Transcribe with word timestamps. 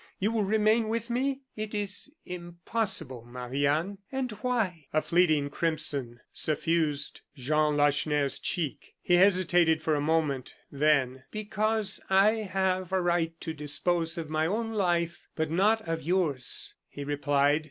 You 0.17 0.31
will 0.31 0.43
remain 0.45 0.87
with 0.89 1.11
me?" 1.11 1.41
"It 1.55 1.75
is 1.75 2.11
impossible, 2.25 3.23
Marie 3.23 3.67
Anne." 3.67 3.99
"And 4.11 4.31
why?" 4.41 4.87
A 4.91 4.99
fleeting 5.03 5.51
crimson 5.51 6.19
suffused 6.33 7.21
Jean 7.35 7.77
Lacheneur's 7.77 8.39
cheek; 8.39 8.95
he 8.99 9.13
hesitated 9.17 9.83
for 9.83 9.93
a 9.93 10.01
moment, 10.01 10.55
then: 10.71 11.25
"Because 11.29 11.99
I 12.09 12.31
have 12.37 12.91
a 12.91 12.99
right 12.99 13.39
to 13.41 13.53
dispose 13.53 14.17
of 14.17 14.27
my 14.27 14.47
own 14.47 14.73
life, 14.73 15.27
but 15.35 15.51
not 15.51 15.87
of 15.87 16.01
yours," 16.01 16.73
he 16.89 17.03
replied. 17.03 17.59